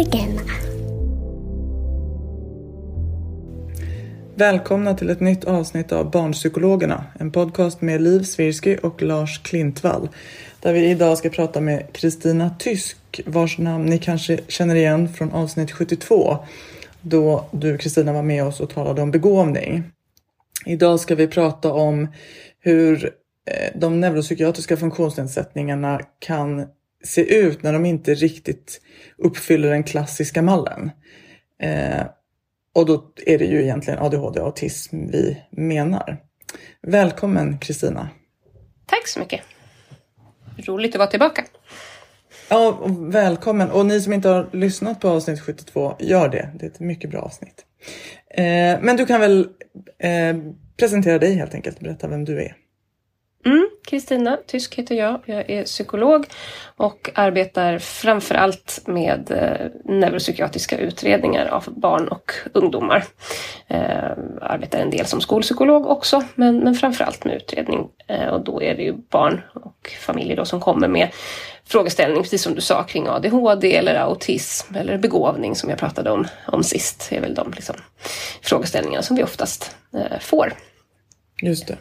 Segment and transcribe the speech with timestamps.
[0.00, 0.42] Barnpsykologerna.
[4.34, 10.08] Välkomna till ett nytt avsnitt av Barnpsykologerna, en podcast med Liv Svirsky och Lars Klintvall.
[10.60, 15.32] Där vi idag ska prata med Kristina Tysk, vars namn ni kanske känner igen från
[15.32, 16.38] avsnitt 72,
[17.00, 19.82] då du Kristina var med oss och talade om begåvning.
[20.66, 22.08] Idag ska vi prata om
[22.60, 23.04] hur
[23.50, 26.66] eh, de neuropsykiatriska funktionsnedsättningarna kan
[27.04, 28.80] se ut när de inte riktigt
[29.18, 30.90] uppfyller den klassiska mallen.
[31.62, 32.06] Eh,
[32.74, 36.16] och då är det ju egentligen ADHD och autism vi menar.
[36.82, 38.08] Välkommen Kristina!
[38.86, 39.40] Tack så mycket!
[40.56, 41.44] Roligt att vara tillbaka.
[42.48, 43.70] Ja, och välkommen!
[43.70, 46.50] Och ni som inte har lyssnat på avsnitt 72, gör det.
[46.54, 47.64] Det är ett mycket bra avsnitt.
[48.30, 49.48] Eh, men du kan väl
[49.98, 50.36] eh,
[50.76, 52.56] presentera dig helt enkelt, berätta vem du är.
[53.90, 55.20] Kristina Tysk heter jag.
[55.24, 56.26] Jag är psykolog
[56.76, 63.04] och arbetar framför allt med eh, neuropsykiatriska utredningar av barn och ungdomar.
[63.66, 67.88] Eh, arbetar en del som skolpsykolog också, men, men framför allt med utredning.
[68.06, 71.08] Eh, och då är det ju barn och familjer då som kommer med
[71.64, 76.26] frågeställning, precis som du sa, kring ADHD eller autism eller begåvning som jag pratade om,
[76.46, 77.06] om sist.
[77.10, 77.76] Det är väl de liksom,
[78.42, 80.52] frågeställningarna som vi oftast eh, får.
[81.42, 81.76] Just det.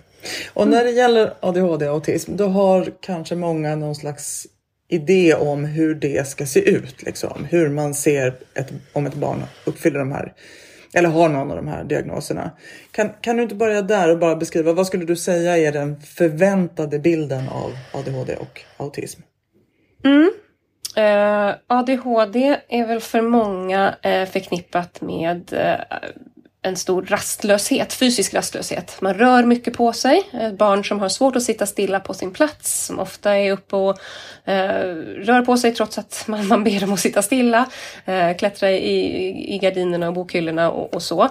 [0.54, 4.48] Och när det gäller ADHD och autism, då har kanske många någon slags
[4.90, 7.04] idé om hur det ska se ut.
[7.04, 7.46] Liksom.
[7.50, 10.34] Hur man ser ett, om ett barn uppfyller de här,
[10.94, 12.52] eller har någon av de här diagnoserna.
[12.92, 16.02] Kan, kan du inte börja där och bara beskriva, vad skulle du säga är den
[16.02, 19.22] förväntade bilden av ADHD och autism?
[20.06, 20.32] Mm.
[20.96, 25.98] Eh, ADHD är väl för många eh, förknippat med eh,
[26.62, 29.02] en stor rastlöshet, fysisk rastlöshet.
[29.02, 30.30] Man rör mycket på sig.
[30.34, 33.76] Ett barn som har svårt att sitta stilla på sin plats, som ofta är uppe
[33.76, 33.98] och
[34.46, 37.66] eh, rör på sig trots att man, man ber dem att sitta stilla.
[38.06, 41.30] Eh, klättra i, i gardinerna och bokhyllorna och, och så.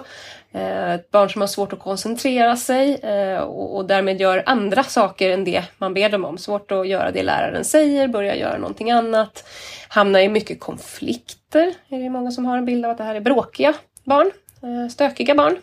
[0.51, 4.83] Eh, ett barn som har svårt att koncentrera sig eh, och, och därmed gör andra
[4.83, 6.37] saker än det man ber dem om.
[6.37, 9.43] Svårt att göra det läraren säger, börja göra någonting annat.
[9.87, 11.73] hamnar i mycket konflikter.
[11.89, 13.73] Är det många som har en bild av att det här är bråkiga
[14.03, 14.31] barn.
[14.63, 15.57] Eh, stökiga barn.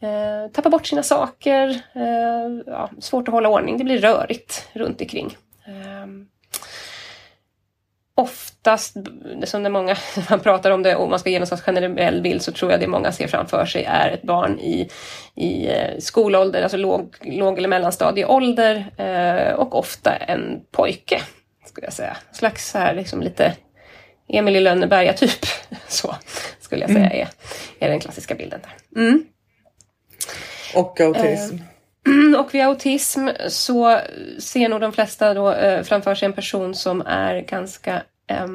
[0.00, 5.00] Eh, tappar bort sina saker, eh, ja, svårt att hålla ordning, det blir rörigt runt
[5.00, 5.36] omkring.
[8.14, 8.96] Oftast,
[9.44, 9.96] som det många,
[10.30, 12.86] man pratar om det och man ska ge någon generell bild så tror jag det
[12.86, 14.88] många ser framför sig är ett barn i,
[15.34, 18.84] i skolålder, alltså låg, låg eller mellanstadieålder
[19.56, 21.22] och ofta en pojke,
[21.66, 22.16] skulle jag säga.
[22.28, 23.54] En slags så här liksom lite
[24.28, 25.46] Emil i Lönneberga typ.
[25.88, 26.14] Så
[26.60, 27.20] skulle jag säga mm.
[27.20, 27.28] är,
[27.80, 29.00] är den klassiska bilden där.
[29.00, 29.24] Mm.
[30.74, 31.54] Och autism?
[31.54, 34.00] Eh, och vid autism så
[34.38, 38.46] ser nog de flesta då eh, framför sig en person som är ganska eh,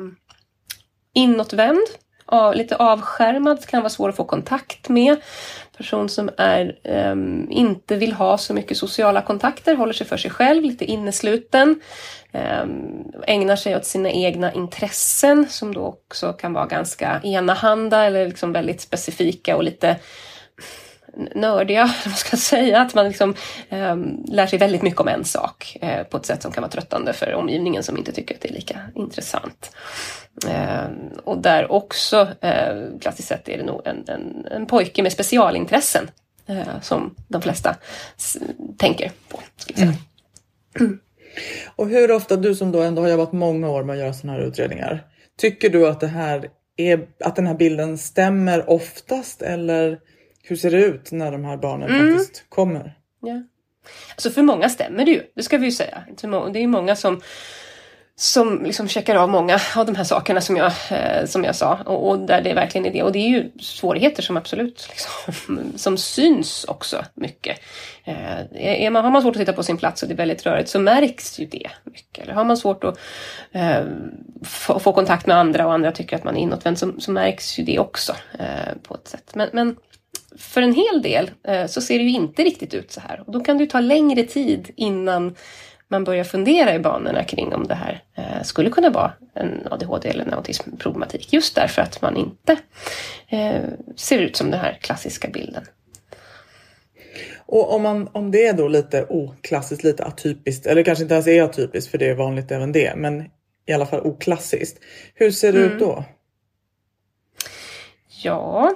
[1.13, 1.88] inåtvänd,
[2.25, 5.18] av, lite avskärmad, kan vara svår att få kontakt med.
[5.78, 10.31] Person som är, um, inte vill ha så mycket sociala kontakter, håller sig för sig
[10.31, 11.81] själv, lite innesluten.
[12.31, 18.28] um, ägnar sig åt sina egna intressen som då också kan vara ganska enahanda eller
[18.28, 20.00] liksom väldigt specifika och lite
[21.36, 23.36] nördiga, vad ska jag säga, att man liksom
[23.70, 23.96] eh,
[24.28, 27.14] lär sig väldigt mycket om en sak eh, på ett sätt som kan vara tröttande
[27.14, 29.75] för omgivningen som inte tycker att det är lika intressant.
[30.47, 30.88] Eh,
[31.24, 36.12] och där också, eh, klassiskt sett, är det nog en, en, en pojke med specialintressen
[36.45, 37.75] eh, som de flesta
[38.77, 39.39] tänker på.
[39.57, 39.94] Säga.
[40.80, 41.00] Mm.
[41.75, 44.39] Och hur ofta, du som då ändå har jobbat många år med att göra sådana
[44.39, 45.07] här utredningar,
[45.38, 50.00] tycker du att det här är, att den här bilden stämmer oftast eller
[50.44, 52.18] hur ser det ut när de här barnen mm.
[52.18, 52.97] faktiskt kommer?
[53.21, 53.44] Ja.
[54.12, 56.03] Alltså för många stämmer det ju, det ska vi ju säga.
[56.53, 57.21] Det är många som
[58.15, 61.80] som liksom checkar av många av de här sakerna som jag, eh, som jag sa
[61.86, 63.04] och, och, där det verkligen är det.
[63.04, 67.60] Och det är ju svårigheter som absolut liksom, som syns också mycket.
[68.04, 70.45] Eh, är man, har man svårt att titta på sin plats och det är väldigt
[70.45, 72.24] rörigt så märks ju det mycket.
[72.24, 73.00] Eller har man svårt att
[73.51, 73.81] eh,
[74.44, 77.60] få, få, kontakt med andra och andra tycker att man är inåtvänd så, så märks
[77.60, 79.36] ju det också eh, på ett sätt.
[79.36, 79.75] Men, men
[80.38, 83.33] för en hel del eh, så ser det ju inte riktigt ut så här och
[83.33, 85.36] då kan det ju ta längre tid innan
[85.94, 90.10] man börjar fundera i banorna kring om det här eh, skulle kunna vara en ADHD
[90.10, 91.34] eller en autismproblematik.
[91.34, 92.57] Just därför att man inte
[93.30, 93.62] eh,
[93.95, 95.63] ser ut som den här klassiska bilden.
[97.45, 101.28] Och om, man, om det är då lite oklassiskt, lite atypiskt, eller kanske inte ens
[101.28, 103.24] är atypiskt för det är vanligt även det, men
[103.66, 104.80] i alla fall oklassiskt.
[105.16, 105.72] Hur ser det mm.
[105.72, 106.04] ut då?
[108.24, 108.75] Ja,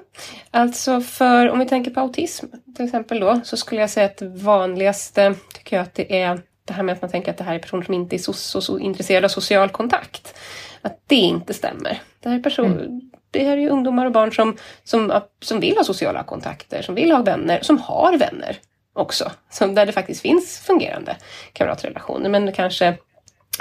[0.52, 4.18] alltså för om vi tänker på autism till exempel då så skulle jag säga att
[4.18, 7.44] det vanligaste tycker jag att det är det här med att man tänker att det
[7.44, 10.38] här är personer som inte är så, så, så intresserade av social kontakt.
[10.82, 12.02] Att det inte stämmer.
[12.20, 13.02] Det här är, person, mm.
[13.32, 16.96] det här är ju ungdomar och barn som, som, som vill ha sociala kontakter, som
[16.96, 18.58] vill ha vänner, som har vänner
[18.94, 19.32] också.
[19.50, 21.16] Som, där det faktiskt finns fungerande
[21.54, 22.30] kamratrelationer.
[22.30, 22.98] Men kanske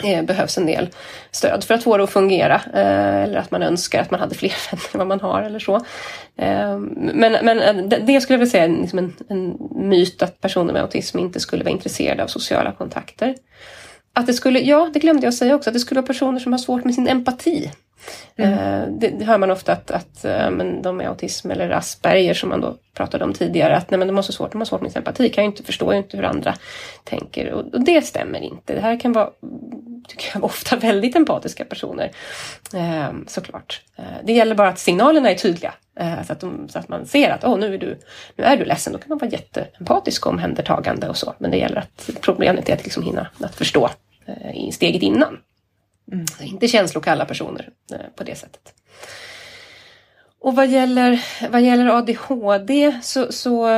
[0.05, 0.89] eh, behövs en del
[1.31, 2.55] stöd för att få det att fungera.
[2.55, 5.59] Eh, eller att man önskar att man hade fler vänner än vad man har eller
[5.59, 5.75] så.
[6.37, 10.73] Eh, men, men det, skulle jag vilja säga är liksom en, en myt att personer
[10.73, 13.35] med autism inte skulle vara intresserade av sociala kontakter.
[14.13, 16.53] Att det skulle, ja det glömde jag säga också, att det skulle vara personer som
[16.53, 17.71] har svårt med sin empati.
[18.37, 18.99] Mm.
[18.99, 22.61] Det, det, hör man ofta att, att men de med autism eller Asperger som man
[22.61, 24.93] då pratade om tidigare, att nej, men de har så svårt, de har svårt med
[24.93, 26.55] sin empati, kan ju inte förstå ju inte hur andra
[27.05, 27.53] tänker.
[27.53, 28.75] Och, och, det stämmer inte.
[28.75, 29.31] Det här kan vara,
[30.09, 32.13] tycker jag, ofta väldigt empatiska personer.
[32.75, 33.83] Eh, såklart.
[33.97, 35.75] Eh, det gäller bara att signalerna är tydliga.
[36.01, 37.99] Eh, så, att de, så att man ser att oh, nu, är du,
[38.37, 38.93] nu är du ledsen.
[38.93, 41.35] Då kan man vara jätteempatisk och omhändertagande och så.
[41.39, 43.91] Men det gäller att problemet är att liksom hinna att förstå
[44.27, 45.39] eh, steget innan.
[46.13, 46.27] Mm.
[46.41, 48.75] Inte känslokalla personer eh, på det sättet.
[50.47, 51.21] Och vad gäller,
[51.51, 53.69] vad gäller ADHD så, så,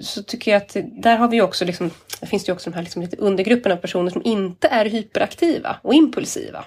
[0.00, 1.90] så tycker jag att där har vi också liksom,
[2.22, 5.94] finns det också de här liksom lite undergrupperna av personer som inte är hyperaktiva och
[5.94, 6.64] impulsiva.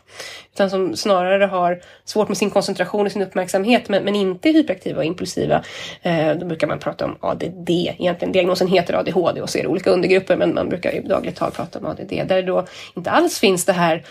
[0.54, 4.54] Utan som snarare har svårt med sin koncentration och sin uppmärksamhet men, men inte är
[4.54, 5.64] hyperaktiva och impulsiva.
[6.02, 7.70] Eh, då brukar man prata om ADD.
[7.70, 11.36] Egentligen diagnosen heter ADHD och så är det olika undergrupper men man brukar i dagligt
[11.36, 12.10] tal prata om ADD.
[12.10, 12.66] Där det då
[12.96, 14.04] inte alls finns det här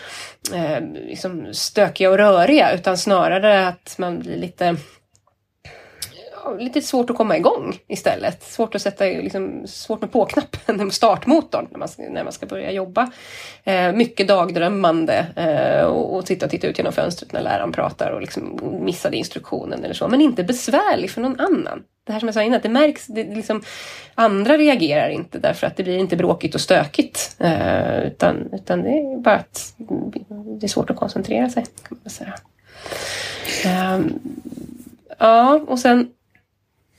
[0.53, 4.77] eh, liksom stökiga och röriga utan snarare att man blir lite
[6.59, 8.43] lite svårt att komma igång istället.
[8.43, 12.71] Svårt att sätta, liksom, svårt med på-knappen, startmotorn, när man, ska, när man ska börja
[12.71, 13.11] jobba.
[13.63, 18.21] Eh, mycket dagdrömmande eh, och, och titta, titta ut genom fönstret när läraren pratar och
[18.21, 20.07] liksom missade instruktionen eller så.
[20.07, 21.83] Men inte besvärlig för någon annan.
[22.05, 23.61] Det här som jag sa innan, det märks, det, liksom,
[24.15, 27.35] andra reagerar inte därför att det blir inte bråkigt och stökigt.
[27.39, 29.73] Eh, utan, utan det är bara att
[30.59, 31.65] det är svårt att koncentrera sig.
[31.87, 32.33] kan man säga.
[33.95, 34.19] Um,
[35.19, 36.09] ja, och sen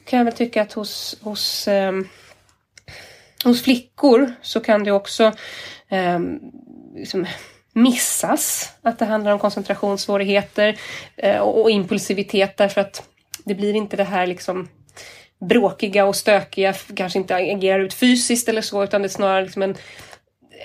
[0.04, 1.92] kan jag väl tycka att hos, hos, eh,
[3.44, 5.32] hos flickor så kan det också
[5.88, 6.18] eh,
[6.96, 7.26] liksom
[7.72, 10.78] missas att det handlar om koncentrationssvårigheter
[11.16, 13.08] eh, och, och, impulsivitet därför att
[13.44, 14.68] det blir inte det här liksom
[15.48, 19.62] bråkiga och stökiga, kanske inte agerar ut fysiskt eller så utan det är snarare liksom
[19.62, 19.74] en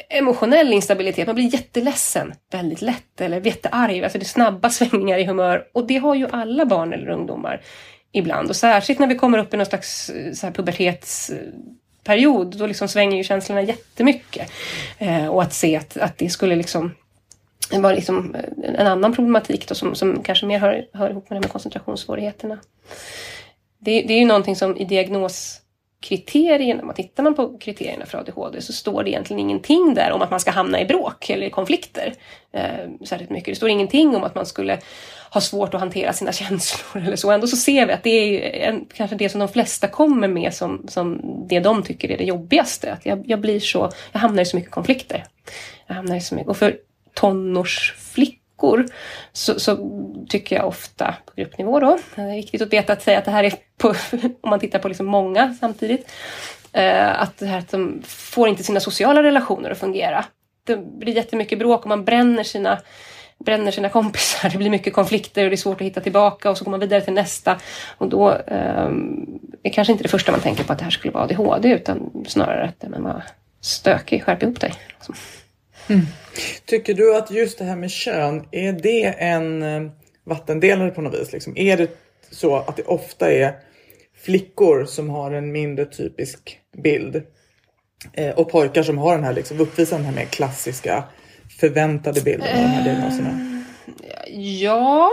[0.10, 1.28] emotionell instabilitet.
[1.28, 4.04] Man blir jätteledsen väldigt lätt eller jättearg.
[4.04, 7.62] Alltså det är snabba svängningar i humör och det har ju alla barn eller ungdomar
[8.12, 8.50] ibland.
[8.50, 12.88] Och särskilt när vi kommer upp i någon slags eh, så här pubertetsperiod, då liksom
[12.88, 14.52] svänger ju känslorna jättemycket.
[14.98, 16.92] Eh, och att se att, att det skulle liksom
[17.72, 21.38] vara liksom eh, en annan problematik då som, som kanske mer hör, hör ihop med
[21.38, 22.60] det med koncentrationssvårigheterna.
[23.80, 25.62] Det, det är ju någonting som i diagnos
[26.02, 30.12] kriterierna, om man tittar man på kriterierna för ADHD så står det egentligen ingenting där
[30.12, 32.14] om att man ska hamna i bråk eller i konflikter.
[32.52, 33.52] Eh, särskilt mycket.
[33.52, 34.80] Det står ingenting om att man skulle
[35.32, 37.32] ha svårt att hantera sina känslor eller så.
[37.32, 40.54] Ändå så ser vi att det är en, kanske det som de flesta kommer med
[40.54, 42.94] som, som det de tycker är det jobbigaste.
[42.94, 45.26] Att jag, jag blir så, jag hamnar i så mycket konflikter.
[45.88, 46.78] Jag hamnar i så mycket, och för
[47.14, 48.39] tonårsflickor
[49.34, 49.78] så, så,
[50.30, 53.32] tycker jag ofta på gruppnivå då, det är viktigt att veta att säga att det
[53.32, 53.88] här är på,
[54.42, 56.12] om man tittar på liksom många samtidigt,
[56.74, 60.26] eh, att det här att de får inte sina sociala relationer att fungera.
[60.64, 62.80] Det blir jättemycket bråk och man bränner sina
[63.46, 66.58] bränner sina kompisar, det blir mycket konflikter och det är svårt att hitta tillbaka och
[66.58, 67.60] så går man vidare till nästa.
[67.98, 68.90] Och då eh,
[69.64, 72.26] är kanske inte det första man tänker på att det här skulle vara ADHD utan
[72.28, 73.24] snarare att man var
[73.62, 74.74] stökig, skärp ihop dig.
[75.90, 76.06] Mm.
[76.66, 79.92] Tycker du att just det här med kön, är det en eh,
[80.24, 81.32] vattendelare på något vis?
[81.32, 81.90] Liksom, är det
[82.32, 83.54] så att det ofta är
[84.24, 87.24] flickor som har en mindre typisk bild
[88.14, 91.04] eh, och pojkar som har den här, liksom, uppvisar den här mer klassiska
[91.60, 93.64] förväntade bilden av de här diagnoserna?
[94.62, 95.12] Ja,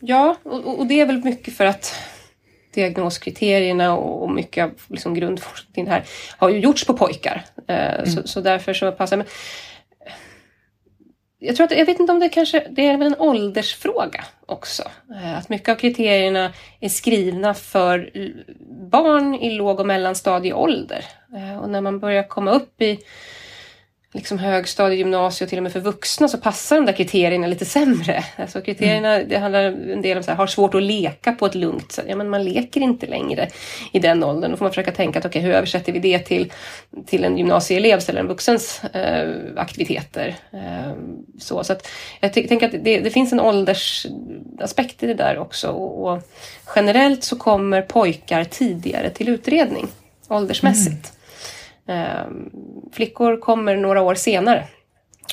[0.00, 1.94] ja och, och det är väl mycket för att
[2.74, 6.04] diagnoskriterierna och mycket av liksom grundforskningen här
[6.36, 7.44] har ju gjorts på pojkar.
[7.68, 8.06] Eh, mm.
[8.06, 9.24] Så, så, därför så passar det.
[11.40, 14.82] Jag tror att, jag vet inte om det kanske, det är väl en åldersfråga också.
[15.14, 18.28] Eh, att mycket av kriterierna är skrivna för eh,
[18.90, 21.04] barn i låg och mellanstadieålder.
[21.36, 22.98] Eh, och när man börjar komma upp i
[24.12, 27.64] liksom högstadie, gymnasium och till och med för vuxna så passar de där kriterierna lite
[27.64, 28.24] sämre.
[28.36, 29.28] Alltså kriterierna, mm.
[29.28, 32.04] det handlar en del om så här, har svårt att leka på ett lugnt sätt.
[32.08, 33.48] Ja, men man leker inte längre
[33.92, 34.50] i den åldern.
[34.50, 36.52] Då får man försöka tänka att okej, okay, hur översätter vi det till,
[37.06, 40.36] till en gymnasieelevs eller en vuxens eh, aktiviteter?
[40.52, 40.92] Eh,
[41.38, 41.88] så, så att
[42.20, 45.68] jag tänker att det, det, finns en åldersaspekt i det där också.
[45.68, 46.22] Och, och,
[46.76, 49.88] generellt så kommer pojkar tidigare till utredning
[50.28, 50.88] åldersmässigt.
[50.88, 51.17] Mm.
[51.88, 52.50] Ehm,
[52.92, 54.64] flickor kommer några år senare.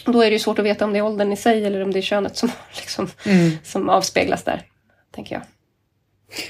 [0.06, 1.94] Då är det ju svårt att veta om det är åldern i sig eller om
[1.94, 3.52] det är könet som, liksom, mm.
[3.64, 4.62] som avspeglas där,
[5.12, 5.44] tänker jag.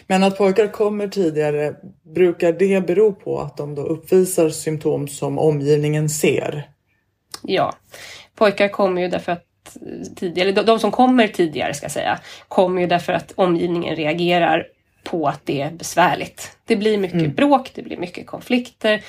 [0.07, 1.75] Men att pojkar kommer tidigare,
[2.15, 6.69] brukar det bero på att de då uppvisar symptom som omgivningen ser?
[7.43, 7.73] Ja,
[8.35, 9.43] pojkar kommer ju därför att
[10.15, 14.67] tidigare, de som kommer tidigare ska jag säga, kommer ju därför att omgivningen reagerar
[15.03, 16.57] på att det är besvärligt.
[16.65, 17.33] Det blir mycket mm.
[17.33, 19.03] bråk, det blir mycket konflikter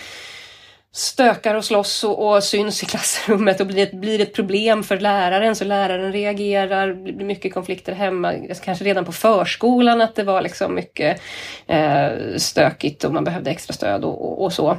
[0.97, 4.99] stökar och slåss och, och syns i klassrummet och blir ett, blir ett problem för
[4.99, 10.15] läraren så läraren reagerar, det blir mycket konflikter hemma, alltså kanske redan på förskolan att
[10.15, 11.21] det var liksom mycket
[11.67, 14.71] eh, stökigt och man behövde extra stöd och, och, och så.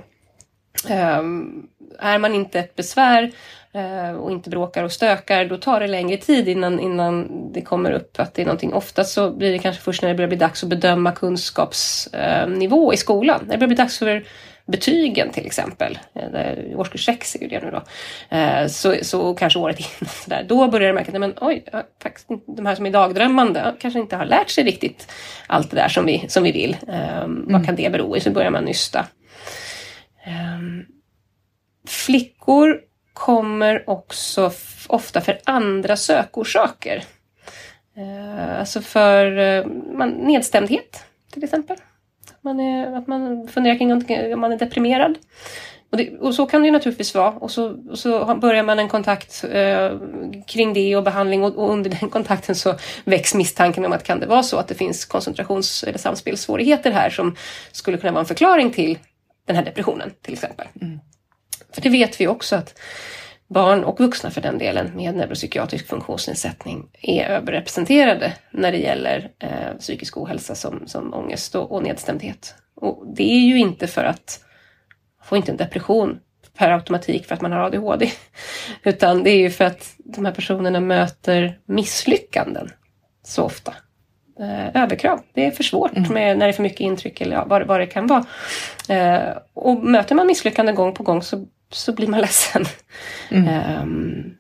[0.90, 1.22] Eh,
[2.00, 3.32] är man inte ett besvär
[3.74, 7.92] eh, och inte bråkar och stökar, då tar det längre tid innan, innan det kommer
[7.92, 8.74] upp att det är någonting.
[8.74, 12.98] Oftast så blir det kanske först när det börjar bli dags att bedöma kunskapsnivå i
[12.98, 13.40] skolan.
[13.42, 14.24] När det börjar bli dags för
[14.68, 17.84] betygen till exempel, eh, årskurs 6 är ju det nu då,
[18.38, 21.66] eh, så, så kanske året innan, så där, då börjar de märka att men, oj,
[22.04, 25.12] faktiskt, de här som är dagdrömmande kanske inte har lärt sig riktigt
[25.48, 26.78] allt det där som vi, som vi vill.
[26.88, 27.46] Um, mm.
[27.50, 28.20] Vad kan det bero i?
[28.20, 29.08] Så börjar man nysta.
[30.28, 30.86] Um,
[31.88, 32.80] flickor
[33.14, 34.52] kommer också
[34.88, 37.04] ofta för andra sökorsaker.
[37.98, 39.66] Uh, alltså för
[39.98, 41.78] man, nedstämdhet till exempel
[42.48, 43.94] man är, att man funderar kring
[44.34, 45.18] om man är deprimerad.
[45.90, 47.32] Och, det, och, så kan det ju naturligtvis vara.
[47.32, 49.92] Och så, och så börjar man en kontakt eh,
[50.48, 52.76] kring det och behandling och, och, under den kontakten så
[53.06, 57.10] väcks misstanken om att kan det vara så att det finns koncentrations eller samspelssvårigheter här
[57.10, 57.36] som
[57.72, 58.98] skulle kunna vara en förklaring till
[59.46, 60.68] den här depressionen till exempel.
[60.82, 61.00] Mm.
[61.72, 62.80] För det vet vi också att
[63.48, 69.78] barn och vuxna för den delen med neuropsykiatrisk funktionsnedsättning är överrepresenterade när det gäller eh,
[69.80, 72.56] psykisk ohälsa som, som ångest och, och nedstämdhet.
[72.76, 74.40] Och det är ju inte för att
[75.24, 76.20] få inte en depression
[76.58, 78.12] per automatik för att man har ADHD.
[78.84, 82.70] Utan det är ju för att de här personerna möter misslyckanden
[83.24, 83.74] så ofta.
[84.40, 85.22] Eh, överkrav.
[85.34, 86.14] Det är för svårt mm.
[86.14, 88.26] med, när det är för mycket intryck eller vad, vad det kan vara.
[88.90, 92.66] Eh, och möter man misslyckanden gång på gång så så blir man ledsen.
[93.30, 93.82] Mm.
[93.82, 94.38] Um,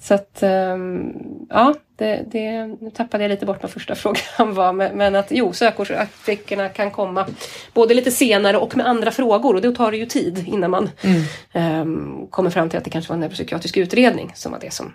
[0.00, 4.72] så att, um, ja, det, det, nu tappade jag lite bort vad första frågan var.
[4.72, 7.26] Men, men att jo, sökordsartiklarna kan komma
[7.74, 9.54] både lite senare och med andra frågor.
[9.54, 11.80] Och då tar det ju tid innan man mm.
[11.80, 14.94] um, kommer fram till att det kanske var en neuropsykiatrisk utredning som var det som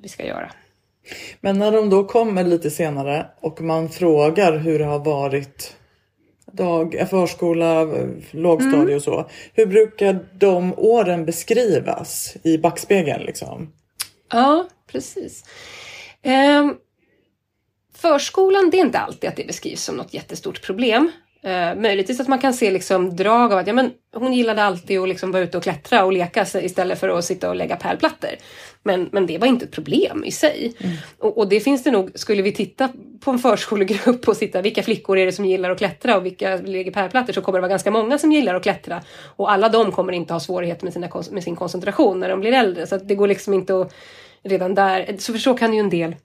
[0.00, 0.50] vi ska göra.
[1.40, 5.76] Men när de då kommer lite senare och man frågar hur det har varit
[6.52, 7.86] dag, förskola,
[8.30, 8.96] lågstadie mm.
[8.96, 9.30] och så.
[9.54, 13.22] Hur brukar de åren beskrivas i backspegeln?
[13.22, 13.72] Liksom?
[14.30, 15.44] Ja, precis.
[16.22, 16.74] Ehm,
[17.94, 21.12] förskolan, det är inte alltid att det beskrivs som något jättestort problem.
[21.42, 24.98] Eh, möjligtvis att man kan se liksom drag av att ja, men hon gillade alltid
[24.98, 28.30] att liksom vara ute och klättra och leka istället för att sitta och lägga pärlplattor.
[28.82, 30.72] Men, men det var inte ett problem i sig.
[30.78, 30.96] Mm.
[31.18, 32.88] Och, och, det finns det nog, skulle vi titta
[33.20, 36.56] på en förskolegrupp och sitta vilka flickor är det som gillar att klättra och vilka
[36.56, 39.02] lägger pärlplattor så kommer det vara ganska många som gillar att klättra.
[39.36, 42.52] Och alla de kommer inte ha svårigheter med, sina, med sin koncentration när de blir
[42.52, 42.86] äldre.
[42.86, 43.94] Så det går liksom inte att
[44.42, 46.16] redan där, så för så kan ju en del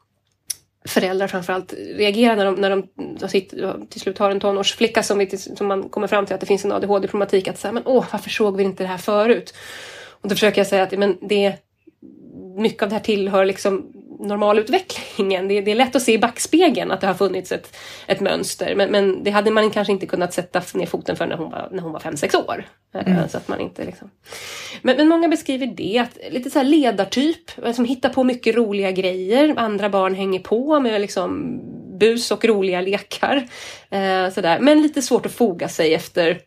[0.87, 2.87] föräldrar framförallt reagerar när de, när de,
[3.19, 6.39] de sitter, till slut har en tonårsflicka som, vi, som man kommer fram till att
[6.41, 7.47] det finns en ADHD-problematik.
[7.47, 9.53] Att säga, men åh, varför såg vi inte det här förut?
[10.21, 11.55] Och då försöker jag säga att men det,
[12.57, 15.47] mycket av det här tillhör liksom normalutvecklingen.
[15.47, 18.75] Det, det, är lätt att se i backspegeln att det har funnits ett, ett mönster
[18.75, 21.69] men, men det hade man kanske inte kunnat sätta ner foten för när hon var,
[21.71, 22.65] när hon var fem sex år.
[22.95, 23.29] Eh, mm.
[23.29, 24.11] Så att man inte liksom...
[24.81, 28.91] men, men många beskriver det, att lite så här ledartyp, som hittar på mycket roliga
[28.91, 29.53] grejer.
[29.57, 31.59] Andra barn hänger på med liksom
[31.99, 33.47] bus och roliga lekar.
[33.89, 34.59] Eh, sådär.
[34.59, 36.39] Men lite svårt att foga sig efter,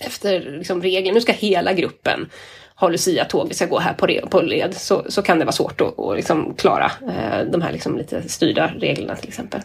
[0.00, 1.12] efter liksom regler.
[1.12, 2.28] Nu ska hela gruppen
[2.76, 5.52] ha Lucia-tåget vi ska gå här på, re, på led, så, så kan det vara
[5.52, 9.60] svårt att, att liksom klara eh, de här liksom lite styrda reglerna till exempel.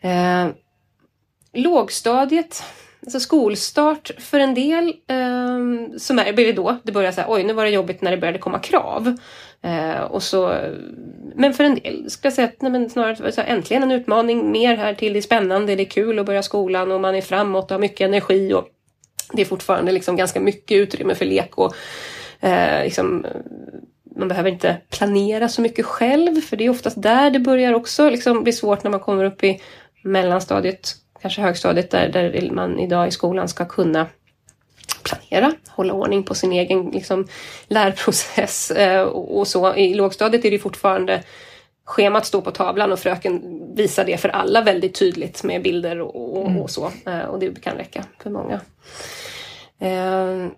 [0.00, 0.46] Eh,
[1.52, 2.62] lågstadiet,
[3.02, 7.44] alltså skolstart för en del, eh, som är, blir det då, det börjar så oj
[7.44, 9.16] nu var det jobbigt när det började komma krav.
[9.62, 10.54] Eh, och så,
[11.34, 13.90] men för en del skulle jag säga att nej, men snarare så här, äntligen en
[13.90, 17.14] utmaning, mer här till, det är spännande, det är kul att börja skolan och man
[17.14, 18.68] är framåt och har mycket energi och
[19.32, 21.74] det är fortfarande liksom ganska mycket utrymme för lek och
[22.40, 23.26] eh, liksom,
[24.16, 28.10] man behöver inte planera så mycket själv för det är oftast där det börjar också
[28.10, 29.60] liksom bli svårt när man kommer upp i
[30.02, 34.06] mellanstadiet, kanske högstadiet där, där man idag i skolan ska kunna
[35.02, 37.28] planera, hålla ordning på sin egen liksom,
[37.68, 39.74] lärprocess eh, och, och, så.
[39.74, 41.22] I lågstadiet är det fortfarande
[41.88, 43.42] schemat står på tavlan och fröken
[43.74, 46.62] visar det för alla väldigt tydligt med bilder och, och, mm.
[46.62, 46.90] och så.
[47.06, 48.60] Eh, och det kan räcka för många.
[49.78, 50.50] Eh,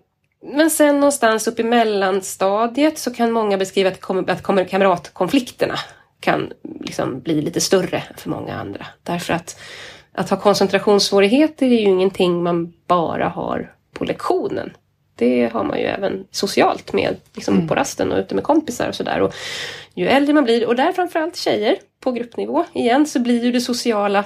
[0.43, 5.75] men sen någonstans upp i mellanstadiet så kan många beskriva att, kommer, att kommer kamratkonflikterna
[6.19, 8.87] kan liksom bli lite större för många andra.
[9.03, 9.59] Därför att
[10.13, 14.71] att ha koncentrationssvårigheter är ju ingenting man bara har på lektionen.
[15.21, 17.67] Det har man ju även socialt med liksom mm.
[17.67, 19.31] på rasten och ute med kompisar och sådär.
[19.93, 23.61] Ju äldre man blir, och där framförallt tjejer på gruppnivå igen, så blir ju det
[23.61, 24.25] sociala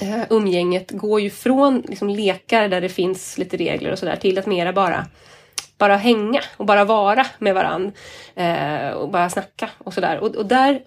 [0.00, 4.38] eh, umgänget går ju från liksom, lekar där det finns lite regler och sådär till
[4.38, 5.06] att mera bara
[5.78, 7.92] bara hänga och bara vara med varandra
[8.34, 10.18] eh, och bara snacka och sådär.
[10.18, 10.82] Och, och, där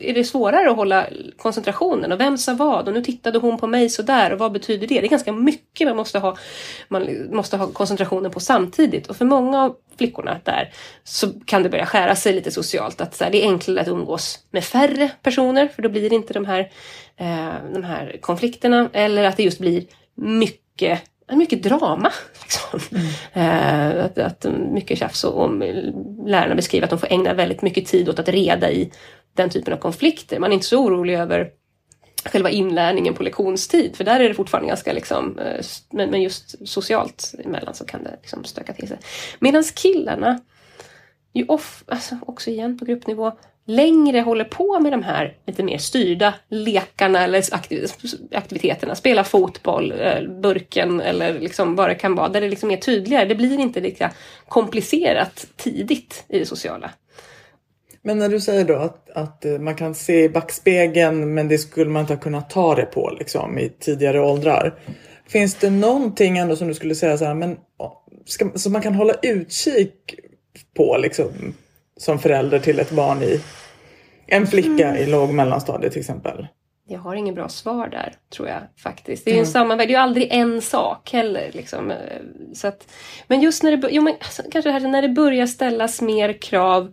[0.00, 1.06] är det svårare att hålla
[1.36, 4.86] koncentrationen och vem sa vad och nu tittade hon på mig sådär och vad betyder
[4.86, 5.00] det?
[5.00, 6.36] Det är ganska mycket man måste ha,
[6.88, 10.72] man måste ha koncentrationen på samtidigt och för många av flickorna där
[11.04, 13.88] så kan det börja skära sig lite socialt att så här, det är enklare att
[13.88, 16.60] umgås med färre personer för då blir det inte de här,
[17.16, 19.84] eh, de här konflikterna eller att det just blir
[20.14, 21.02] mycket
[21.36, 22.12] mycket drama.
[22.42, 22.98] Liksom.
[23.34, 24.04] Mm.
[24.04, 25.58] att, att mycket tjafs och, och
[26.26, 28.92] lärarna beskriver att de får ägna väldigt mycket tid åt att reda i
[29.34, 30.38] den typen av konflikter.
[30.38, 31.50] Man är inte så orolig över
[32.24, 36.68] själva inlärningen på lektionstid för där är det fortfarande ganska liksom, eh, men, men just
[36.68, 38.98] socialt emellan så kan det liksom stöka till sig.
[39.38, 40.40] Medan killarna,
[41.32, 43.32] ju off, alltså också igen på gruppnivå,
[43.66, 47.44] längre håller på med de här lite mer styrda lekarna eller
[48.32, 52.76] aktiviteterna, spela fotboll, eh, burken eller liksom vad det kan vara, där det liksom är
[52.76, 53.24] tydligare.
[53.24, 54.10] Det blir inte lika
[54.48, 56.90] komplicerat tidigt i det sociala.
[58.04, 61.58] Men när du säger då att, att eh, man kan se i backspegeln men det
[61.58, 64.74] skulle man inte ha kunnat ta det på liksom, i tidigare åldrar.
[65.28, 67.56] Finns det någonting ändå som du skulle säga så här, men,
[68.26, 70.14] ska, som man kan hålla utkik
[70.76, 71.54] på liksom,
[72.02, 73.40] som förälder till ett barn i
[74.26, 74.96] en flicka mm.
[74.96, 76.46] i låg och mellanstadiet till exempel?
[76.88, 79.24] Jag har inget bra svar där, tror jag faktiskt.
[79.24, 79.46] Det är ju mm.
[79.46, 81.50] en sammanväg, det är ju aldrig en sak heller.
[81.52, 81.92] Liksom.
[82.54, 82.88] Så att,
[83.26, 86.92] men just när det, jo, men, alltså, kanske här, när det börjar ställas mer krav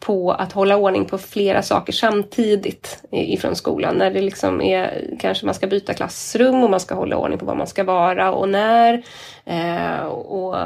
[0.00, 3.96] på att hålla ordning på flera saker samtidigt ifrån skolan.
[3.96, 7.46] När det liksom är, kanske man ska byta klassrum och man ska hålla ordning på
[7.46, 9.02] var man ska vara och när.
[9.44, 10.56] Eh, och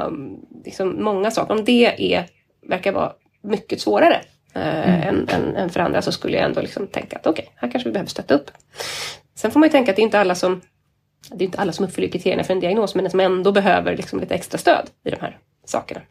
[0.65, 1.53] liksom många saker.
[1.53, 2.25] Om det är,
[2.67, 4.21] verkar vara mycket svårare
[4.53, 5.07] eh, mm.
[5.07, 7.71] än, än, än för andra så skulle jag ändå liksom tänka att okej, okay, här
[7.71, 8.51] kanske vi behöver stötta upp.
[9.35, 10.61] Sen får man ju tänka att det är inte alla som
[11.29, 14.19] det är inte alla som uppfyller kriterierna för en diagnos men som ändå behöver liksom
[14.19, 16.01] lite extra stöd i de här sakerna.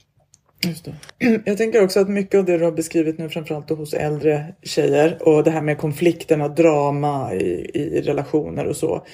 [0.67, 0.95] Just det.
[1.45, 5.19] Jag tänker också att mycket av det du har beskrivit nu framförallt hos äldre tjejer
[5.21, 9.07] och det här med konflikterna, drama i, i relationer och så.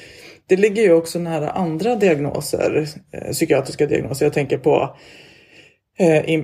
[0.47, 4.27] Det ligger ju också nära andra diagnoser, eh, psykiatriska diagnoser.
[4.27, 4.89] Jag tänker på eh,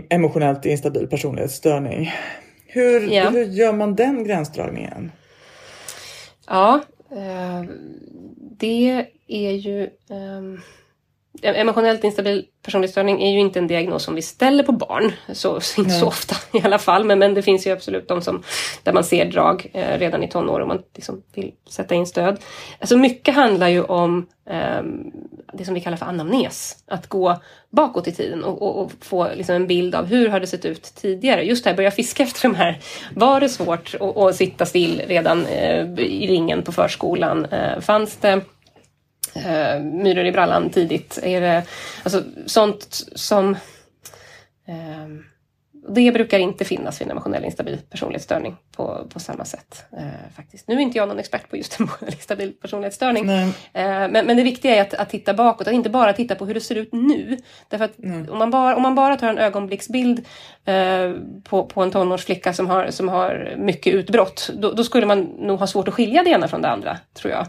[0.08, 2.12] emotionellt instabil personlighetsstörning.
[2.66, 3.30] Hur, ja.
[3.30, 5.12] hur gör man den gränsdragningen?
[6.48, 7.64] Ja, eh,
[8.58, 9.90] det är ju...
[11.42, 15.90] Emotionellt instabil personlighetsstörning är ju inte en diagnos som vi ställer på barn, så, inte
[15.90, 17.04] så ofta i alla fall.
[17.04, 18.42] Men, men det finns ju absolut de som,
[18.82, 22.38] där man ser drag eh, redan i tonår och man liksom vill sätta in stöd.
[22.78, 24.82] Alltså mycket handlar ju om eh,
[25.52, 26.76] det som vi kallar för anamnes.
[26.86, 27.40] Att gå
[27.70, 30.64] bakåt i tiden och, och, och få liksom en bild av hur har det sett
[30.64, 31.42] ut tidigare.
[31.42, 32.78] Just det här, börja fiska efter de här.
[33.14, 37.44] Var det svårt att, att sitta still redan eh, i ringen på förskolan?
[37.44, 38.40] Eh, fanns det
[39.34, 41.18] eh, myror i brallan tidigt?
[41.22, 41.62] Är det,
[42.02, 43.50] alltså, sånt som
[44.68, 45.08] eh,
[45.88, 49.84] det brukar inte finnas vid en emotionell instabil personlighetsstörning på, på samma sätt.
[49.92, 50.68] Eh, faktiskt.
[50.68, 53.28] Nu är inte jag någon expert på just emotionell instabil personlighetsstörning.
[53.28, 56.46] Eh, men, men det viktiga är att, att titta bakåt, att inte bara titta på
[56.46, 57.36] hur det ser ut nu.
[57.68, 57.98] Därför att
[58.30, 60.26] om, man bara, om man bara tar en ögonblicksbild
[60.64, 61.12] eh,
[61.44, 65.58] på, på en tonårsflicka som har, som har mycket utbrott, då, då, skulle man nog
[65.58, 67.46] ha svårt att skilja det ena från det andra, tror jag.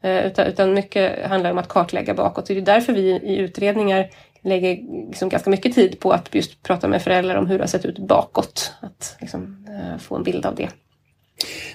[0.00, 2.46] Eh, utan, utan mycket handlar om att kartlägga bakåt.
[2.46, 4.08] Det är därför vi i utredningar
[4.44, 7.68] lägger liksom ganska mycket tid på att just prata med föräldrar om hur det har
[7.68, 8.72] sett ut bakåt.
[8.80, 10.68] Att liksom, eh, få en bild av det.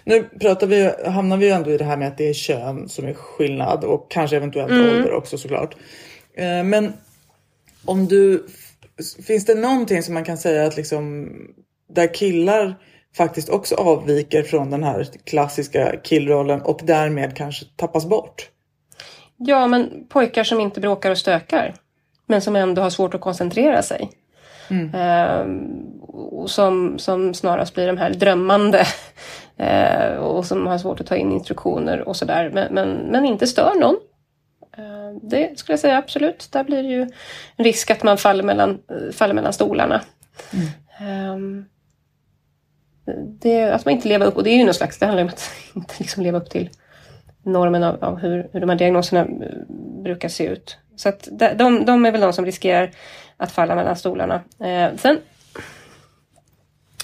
[0.03, 2.89] Nu pratar vi, hamnar vi ju ändå i det här med att det är kön
[2.89, 4.89] som är skillnad och kanske eventuellt mm.
[4.89, 5.75] ålder också såklart.
[6.33, 6.93] Eh, men
[7.85, 8.47] om du,
[9.27, 11.31] finns det någonting som man kan säga att liksom
[11.93, 12.75] där killar
[13.17, 18.49] faktiskt också avviker från den här klassiska killrollen och därmed kanske tappas bort?
[19.37, 21.75] Ja, men pojkar som inte bråkar och stökar
[22.29, 24.11] men som ändå har svårt att koncentrera sig.
[24.69, 24.95] Mm.
[24.95, 25.45] Eh,
[26.07, 28.85] och som, som snarast blir de här drömmande
[29.57, 33.47] eh, och som har svårt att ta in instruktioner och sådär men, men, men inte
[33.47, 33.95] stör någon.
[34.77, 36.49] Eh, det skulle jag säga absolut.
[36.51, 37.01] Där blir det ju
[37.55, 38.79] en risk att man faller mellan,
[39.11, 40.01] faller mellan stolarna.
[40.53, 40.67] Mm.
[40.99, 41.65] Ehm,
[43.41, 45.29] det, att man inte lever upp, och det är ju någon slags, det handlar om
[45.29, 46.69] att inte liksom leva upp till
[47.43, 49.57] normen av, av hur, hur de här diagnoserna eh,
[50.03, 50.77] brukar se ut.
[50.99, 52.91] Så att de, de är väl de som riskerar
[53.37, 54.41] att falla mellan stolarna.
[54.59, 55.19] Eh, sen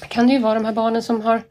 [0.07, 1.41] kan det ju vara de här barnen som har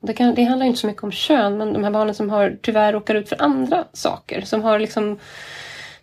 [0.00, 2.56] det, kan, det handlar inte så mycket om kön, men de här barnen som har
[2.62, 4.40] tyvärr råkar ut för andra saker.
[4.40, 5.18] Som har liksom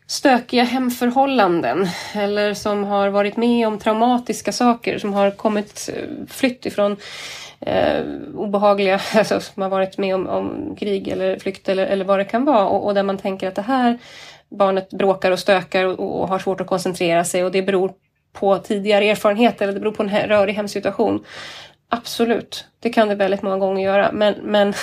[0.08, 6.66] stökiga hemförhållanden eller som har varit med om traumatiska saker, som har kommit eh, flytt
[6.66, 6.98] ifrån
[7.60, 8.04] eh,
[8.36, 12.26] obehagliga, alltså som har varit med om, om krig eller flykt eller, eller vad det
[12.26, 14.00] kan vara och, och, där man tänker att det här
[14.56, 17.94] barnet bråkar och stökar och, och, har svårt att koncentrera sig och det beror
[18.34, 21.24] på tidigare erfarenhet eller det beror på en rörig hemsituation.
[21.90, 24.74] Absolut, det kan det väldigt många gånger göra men, men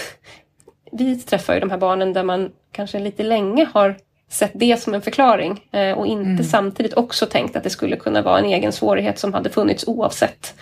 [0.93, 3.97] vi träffar ju de här barnen där man kanske lite länge har
[4.33, 6.45] sett det som en förklaring eh, och inte mm.
[6.45, 10.55] samtidigt också tänkt att det skulle kunna vara en egen svårighet som hade funnits oavsett,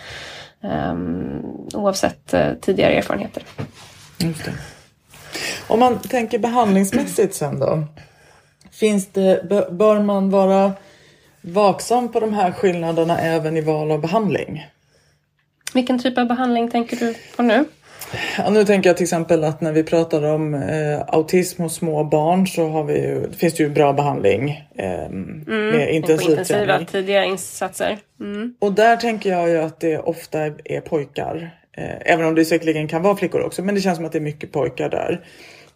[0.61, 3.43] um, oavsett uh, tidigare erfarenheter.
[5.67, 7.83] Om man tänker behandlingsmässigt sen då.
[8.71, 10.73] Finns det, bör man vara
[11.41, 14.67] vaksam på de här skillnaderna även i val av behandling?
[15.73, 17.65] Vilken typ av behandling tänker du på nu?
[18.37, 22.03] Ja, nu tänker jag till exempel att när vi pratar om eh, autism hos små
[22.03, 26.85] barn så har vi ju, finns det ju bra behandling eh, mm, med intensivträning.
[26.85, 27.97] tidiga insatser.
[28.19, 28.55] Mm.
[28.59, 31.55] Och där tänker jag ju att det ofta är pojkar.
[31.77, 34.17] Eh, även om det säkerligen kan vara flickor också, men det känns som att det
[34.17, 35.21] är mycket pojkar där.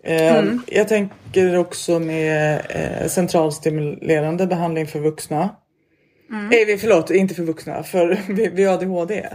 [0.06, 0.62] Eh, mm.
[0.68, 5.56] Jag tänker också med eh, centralstimulerande behandling för vuxna.
[6.30, 6.46] Mm.
[6.46, 8.18] Eh, förlåt, inte för vuxna, för
[8.50, 9.28] vid ADHD.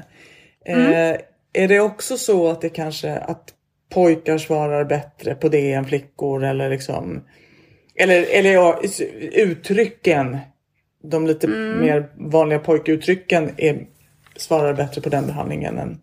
[0.66, 1.16] Mm.
[1.52, 3.54] Är det också så att det kanske att
[3.94, 7.22] pojkar svarar bättre på det än flickor eller liksom
[7.94, 8.80] eller, eller ja,
[9.32, 10.38] uttrycken,
[11.02, 11.80] de lite mm.
[11.80, 13.86] mer vanliga pojkuttrycken är,
[14.36, 16.00] svarar bättre på den behandlingen än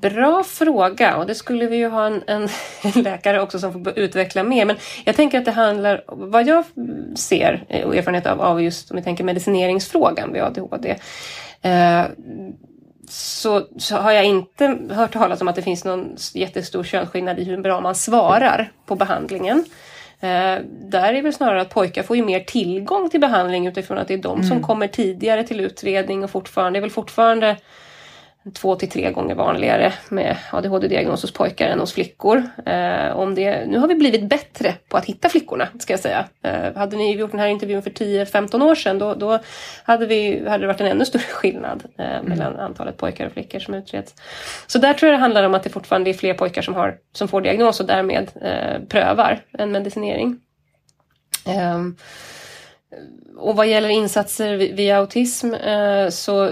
[0.00, 2.48] Bra fråga och det skulle vi ju ha en, en,
[3.02, 4.64] läkare också som får utveckla mer.
[4.64, 6.64] Men jag tänker att det handlar, vad jag
[7.16, 10.96] ser och erfarenhet av, av just om vi tänker medicineringsfrågan vid ADHD.
[11.62, 12.02] Eh,
[13.08, 17.44] så, så, har jag inte hört talas om att det finns någon jättestor könsskillnad i
[17.44, 19.64] hur bra man svarar på behandlingen.
[20.20, 20.58] Eh,
[20.90, 24.14] där är det snarare att pojkar får ju mer tillgång till behandling utifrån att det
[24.14, 24.48] är de mm.
[24.48, 27.56] som kommer tidigare till utredning och fortfarande, det är väl fortfarande
[28.54, 32.42] två till tre gånger vanligare med ADHD-diagnos hos pojkar än hos flickor.
[32.66, 36.24] Eh, om det, nu har vi blivit bättre på att hitta flickorna, ska jag säga.
[36.42, 39.38] Eh, hade ni gjort den här intervjun för 10-15 år sedan, då, då
[39.84, 42.24] hade, vi, hade det varit en ännu större skillnad eh, mm.
[42.24, 44.14] mellan antalet pojkar och flickor som utreds.
[44.66, 46.96] Så där tror jag det handlar om att det fortfarande är fler pojkar som, har,
[47.12, 50.40] som får diagnos och därmed eh, prövar en medicinering.
[52.98, 56.50] Um, och vad gäller insatser via autism eh, så,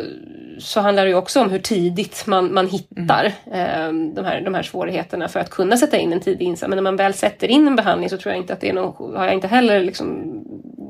[0.59, 4.09] så handlar det ju också om hur tidigt man, man hittar mm.
[4.09, 6.69] eh, de, här, de här svårigheterna för att kunna sätta in en tidig insats.
[6.69, 8.73] Men när man väl sätter in en behandling så tror jag inte att det är
[8.73, 10.41] någon, har jag inte heller liksom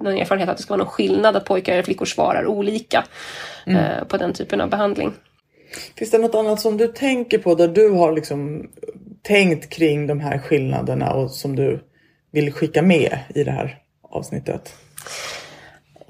[0.03, 3.05] någon erfarenhet att det ska vara någon skillnad att pojkar eller flickor svarar olika
[3.67, 3.85] mm.
[3.85, 5.13] eh, på den typen av behandling.
[5.97, 8.71] Finns det något annat som du tänker på där du har liksom
[9.23, 11.85] tänkt kring de här skillnaderna och som du
[12.33, 14.75] vill skicka med i det här avsnittet?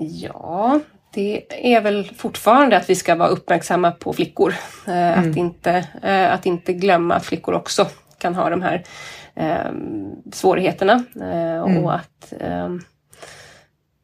[0.03, 0.81] Ja,
[1.15, 4.55] det är väl fortfarande att vi ska vara uppmärksamma på flickor.
[4.87, 5.31] Eh, mm.
[5.31, 7.87] Att, inte, eh, att inte glömma att flickor också
[8.19, 8.85] kan ha de här
[9.35, 9.73] eh,
[10.33, 11.05] svårigheterna.
[11.17, 11.85] Eh, mm.
[11.85, 12.69] Och att eh,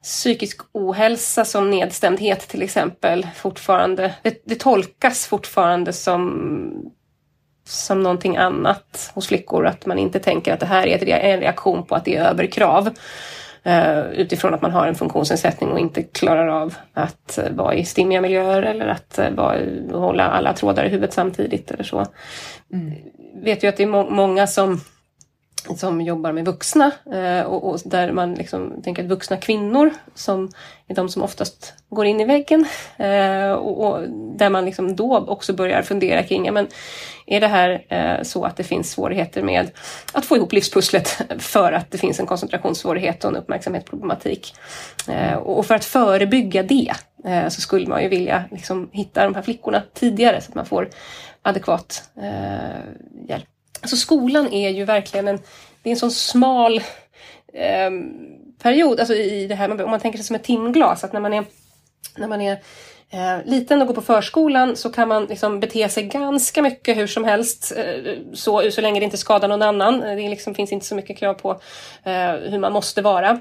[0.03, 6.93] psykisk ohälsa som nedstämdhet till exempel fortfarande, det, det tolkas fortfarande som
[7.69, 9.67] som någonting annat hos flickor.
[9.67, 12.91] Att man inte tänker att det här är en reaktion på att det är överkrav.
[13.67, 17.85] Uh, utifrån att man har en funktionsnedsättning och inte klarar av att uh, vara i
[17.85, 19.59] stimmiga miljöer eller att uh, vara,
[19.93, 22.07] hålla alla trådar i huvudet samtidigt eller så.
[22.73, 22.93] Mm.
[23.43, 24.81] Vet ju att det är må många som
[25.77, 30.51] som jobbar med vuxna eh, och, och, där man liksom tänker att vuxna kvinnor som
[30.89, 35.19] är de som oftast går in i väggen eh, och, och, där man liksom då
[35.19, 36.67] också börjar fundera kring, men
[37.27, 39.71] är det här eh, så att det finns svårigheter med
[40.13, 44.55] att få ihop livspusslet för att det finns en koncentrationssvårighet och en uppmärksamhetsproblematik?
[45.43, 46.93] Och för att förebygga det
[47.49, 50.89] så skulle man ju vilja liksom hitta de här flickorna tidigare så att man får
[51.43, 52.11] adekvat
[53.29, 53.49] hjälp.
[53.87, 55.39] Alltså skolan är ju verkligen en,
[55.83, 56.77] det är en sån smal
[57.53, 57.91] eh,
[58.63, 61.33] period, alltså i det här, om man tänker sig som ett timglas, att när man
[61.33, 61.45] är,
[62.17, 62.53] när man är
[63.11, 67.07] eh, liten och går på förskolan så kan man liksom bete sig ganska mycket hur
[67.07, 70.01] som helst, eh, så, så länge det inte skadar någon annan.
[70.01, 71.51] Det liksom, finns inte så mycket krav på
[72.05, 73.41] eh, hur man måste vara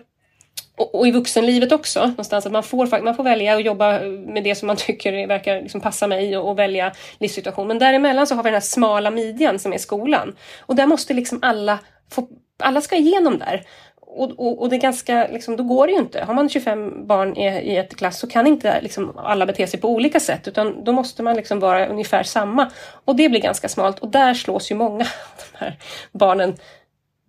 [0.77, 4.43] och, och, i vuxenlivet också, någonstans att man får, man får välja att jobba med
[4.43, 7.67] det som man tycker verkar liksom passa mig och, och, välja livssituation.
[7.67, 10.35] Men däremellan så har vi den här smala midjan som är skolan.
[10.59, 11.79] Och där måste liksom alla
[12.11, 12.27] få,
[12.59, 13.63] alla ska igenom där.
[14.01, 16.23] Och, och, och, det är ganska, liksom, då går det ju inte.
[16.23, 19.79] Har man 25 barn i, i ett klass så kan inte liksom, alla bete sig
[19.79, 22.71] på olika sätt utan då måste man liksom vara ungefär samma.
[23.05, 25.77] Och det blir ganska smalt och där slås ju många av de här
[26.11, 26.55] barnen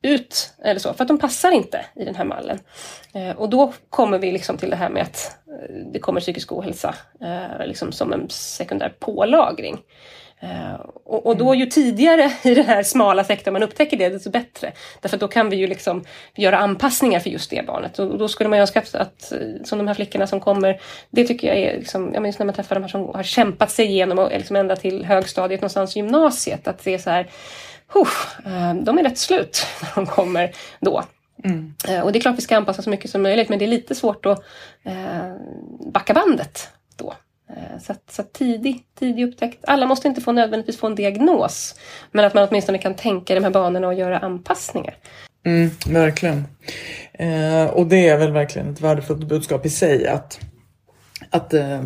[0.07, 2.59] ut eller så, för att de passar inte i den här mallen.
[3.15, 6.53] Eh, och då kommer vi liksom till det här med att eh, det kommer psykisk
[6.53, 9.79] ohälsa eh, liksom som en sekundär pålagring.
[11.05, 14.73] Och, och, då ju tidigare i den här smala sektorn man upptäcker det, desto bättre.
[15.01, 16.05] Därför då kan vi ju liksom
[16.37, 17.99] göra anpassningar för just det barnet.
[17.99, 19.33] Och, då skulle man önska att,
[19.65, 22.55] som de här flickorna som kommer, det tycker jag är, liksom, jag minns när man
[22.55, 26.69] träffar de här som har kämpat sig igenom och liksom ända till högstadiet någonstans gymnasiet,
[26.69, 27.31] att det är så här
[28.83, 31.05] de är rätt slut när de kommer då.
[31.45, 31.75] Mm.
[31.89, 33.69] Uh, och det är klart vi ska anpassa så mycket som möjligt men det är
[33.69, 34.39] lite svårt att
[34.87, 35.35] uh,
[35.93, 37.15] backa bandet då.
[37.83, 39.65] Så, att, så att tidig, tidig upptäckt.
[39.67, 41.75] Alla måste inte få nödvändigtvis få en diagnos.
[42.13, 44.97] Men att man åtminstone kan tänka i de här banorna och göra anpassningar.
[45.47, 46.45] Mm, verkligen.
[47.13, 50.41] Eh, och det är väl verkligen ett värdefullt budskap i sig att,
[51.31, 51.83] att eh,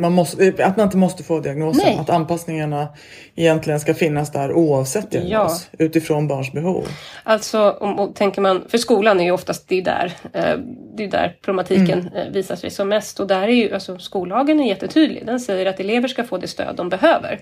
[0.00, 1.82] man måste, att man inte måste få diagnosen.
[1.84, 1.98] Nej.
[1.98, 2.88] Att anpassningarna
[3.34, 5.68] egentligen ska finnas där oavsett diagnos.
[5.70, 5.84] Ja.
[5.84, 6.88] Utifrån barns behov.
[7.22, 10.58] Alltså om, tänker man, för skolan är ju oftast det är där, eh,
[10.96, 12.14] det är där problematiken mm.
[12.14, 13.20] eh, visar sig som mest.
[13.20, 15.26] Och där är ju, alltså skollagen är jättetydlig.
[15.26, 17.40] Den säger att elever ska få det stöd de behöver.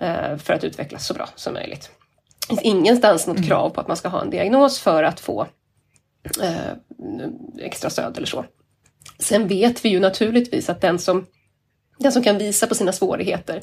[0.00, 1.90] Eh, för att utvecklas så bra som möjligt.
[2.40, 3.48] Det finns ingenstans något mm.
[3.48, 5.46] krav på att man ska ha en diagnos för att få
[7.60, 8.44] extra stöd eller så.
[9.18, 11.26] Sen vet vi ju naturligtvis att den som
[11.98, 13.62] den som kan visa på sina svårigheter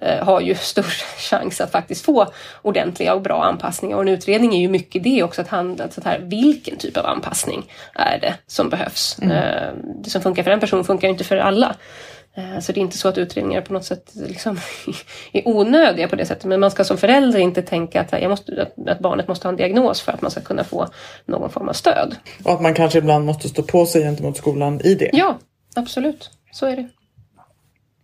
[0.00, 0.86] eh, har ju större
[1.18, 2.26] chans att faktiskt få
[2.62, 3.96] ordentliga och bra anpassningar.
[3.96, 7.06] Och en utredning är ju mycket det också, att handla så här, vilken typ av
[7.06, 9.18] anpassning är det som behövs?
[9.22, 9.36] Mm.
[9.36, 9.72] Eh,
[10.04, 11.76] det som funkar för en person funkar inte för alla.
[12.34, 14.60] Eh, så det är inte så att utredningar på något sätt liksom
[15.32, 16.44] är onödiga på det sättet.
[16.44, 19.56] Men man ska som förälder inte tänka att, jag måste, att barnet måste ha en
[19.56, 20.88] diagnos för att man ska kunna få
[21.26, 22.16] någon form av stöd.
[22.44, 25.10] Och att man kanske ibland måste stå på sig gentemot skolan i det.
[25.12, 25.38] Ja,
[25.74, 26.30] absolut.
[26.52, 26.88] Så är det.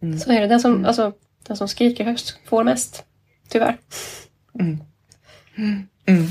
[0.02, 0.18] Mm.
[0.18, 0.46] Så är det.
[0.46, 0.84] Den som, mm.
[0.84, 1.12] alltså,
[1.46, 3.04] den som skriker högst får mest.
[3.48, 3.76] Tyvärr.
[4.60, 4.78] Mm.
[6.06, 6.26] Mm.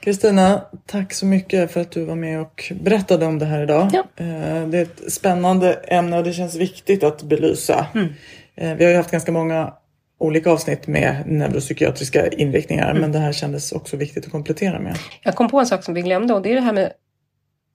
[0.00, 3.90] Kristina, tack så mycket för att du var med och berättade om det här idag.
[3.92, 4.04] Ja.
[4.16, 7.86] Eh, det är ett spännande ämne och det känns viktigt att belysa.
[7.94, 8.08] Mm.
[8.54, 9.72] Eh, vi har ju haft ganska många
[10.18, 13.00] olika avsnitt med neuropsykiatriska inriktningar mm.
[13.00, 14.98] men det här kändes också viktigt att komplettera med.
[15.22, 16.92] Jag kom på en sak som vi glömde och det är det här med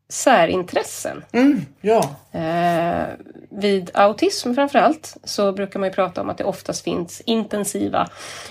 [0.09, 1.23] särintressen.
[1.31, 2.15] Mm, ja.
[3.51, 8.09] Vid autism framförallt så brukar man ju prata om att det oftast finns intensiva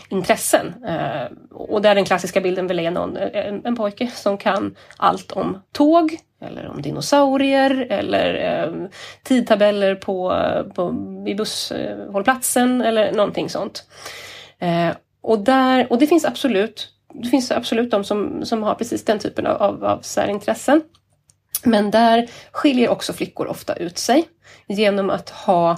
[0.08, 0.84] intressen.
[0.84, 5.32] Eh, och där den klassiska bilden väl är någon, en, en pojke som kan allt
[5.32, 8.88] om tåg eller om dinosaurier eller eh,
[9.22, 10.42] tidtabeller på,
[10.74, 13.84] på, vid busshållplatsen eller någonting sånt.
[14.58, 14.90] Eh,
[15.22, 19.18] och, där, och det finns absolut det finns absolut de som, som har precis den
[19.18, 20.82] typen av, av, av särintressen.
[21.64, 24.28] Men där skiljer också flickor ofta ut sig
[24.68, 25.76] genom att ha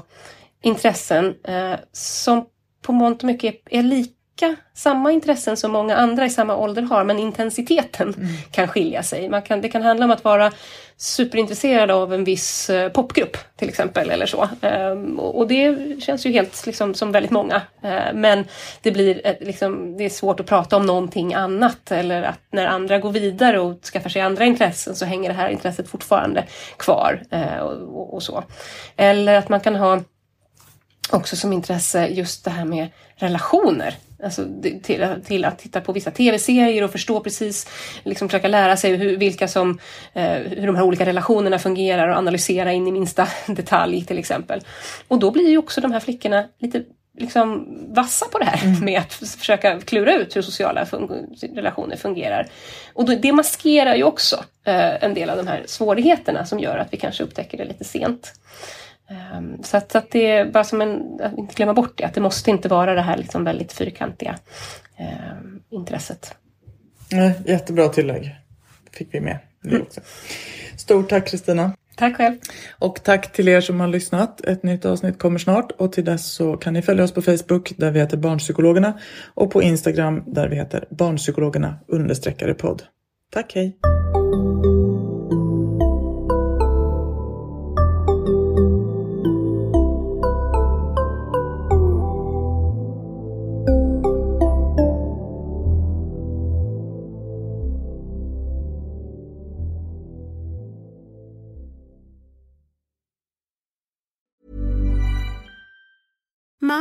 [0.62, 2.46] intressen eh, som
[2.82, 6.56] på mångt och mycket är, är lika lika, samma intressen som många andra i samma
[6.56, 8.28] ålder har men intensiteten mm.
[8.50, 9.28] kan skilja sig.
[9.28, 10.52] Man kan, det kan handla om att vara
[10.96, 14.48] superintresserad av en viss eh, popgrupp till exempel eller så.
[14.62, 17.62] Um, och det känns ju helt liksom, som väldigt många.
[17.84, 18.44] Uh, men
[18.82, 22.98] det blir liksom, det är svårt att prata om någonting annat eller att när andra
[22.98, 26.44] går vidare och skaffar sig andra intressen så hänger det här intresset fortfarande
[26.76, 28.44] kvar uh, och, och, så.
[28.96, 30.00] Eller att man kan ha
[31.10, 33.94] också som intresse just det här med relationer.
[34.24, 34.46] Alltså
[34.82, 37.68] till, till att titta på vissa tv-serier och förstå precis,
[38.04, 39.78] liksom försöka lära sig hur, vilka som,
[40.12, 44.60] eh, hur de här olika relationerna fungerar och analysera in i minsta detalj till exempel.
[45.08, 46.84] Och då blir ju också de här flickorna lite
[47.18, 48.84] liksom vassa på det här mm.
[48.84, 52.46] med att försöka klura ut hur sociala fun relationer fungerar.
[52.94, 56.78] Och då, det maskerar ju också eh, en del av de här svårigheterna som gör
[56.78, 58.32] att vi kanske upptäcker det lite sent.
[59.10, 62.04] Um, så, att, så att, det är bara som en, att inte glömma bort det,
[62.04, 64.38] att det måste inte vara det här liksom väldigt fyrkantiga
[65.40, 66.34] um, intresset.
[67.12, 68.36] Nej, jättebra tillägg.
[68.92, 69.82] Fick vi med det mm.
[69.82, 70.00] också.
[70.76, 71.72] Stort tack Kristina.
[71.96, 72.38] Tack själv.
[72.78, 74.40] Och tack till er som har lyssnat.
[74.40, 77.72] Ett nytt avsnitt kommer snart och till dess så kan ni följa oss på Facebook
[77.76, 78.98] där vi heter Barnpsykologerna
[79.34, 82.82] och på Instagram där vi heter Barnpsykologerna understreckare podd.
[83.32, 83.78] Tack, hej!